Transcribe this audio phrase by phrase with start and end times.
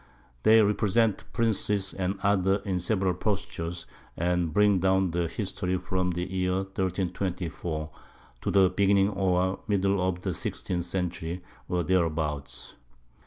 [0.41, 3.85] They represent Princes and others in several Postures,
[4.17, 7.91] and bring down their History from the Year 1324.
[8.41, 12.77] to the Beginning or Middle of the 16_th_ Century, or thereabouts.